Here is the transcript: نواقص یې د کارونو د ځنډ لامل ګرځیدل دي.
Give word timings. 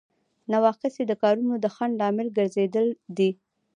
نواقص 0.51 0.93
یې 0.99 1.05
د 1.07 1.13
کارونو 1.21 1.53
د 1.59 1.65
ځنډ 1.75 1.93
لامل 2.01 2.27
ګرځیدل 2.37 2.87
دي. 3.17 3.31